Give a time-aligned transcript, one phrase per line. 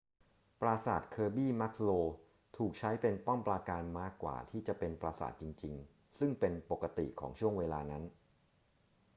[0.61, 2.07] ปราสาท kirby muxloe
[2.57, 8.03] ถูกใช้เป็นป้อมปราการมากกว่าที่จะเป็นปราสาทจริงๆ ซึ่งเป็นปกติของช่วงเวลานั้น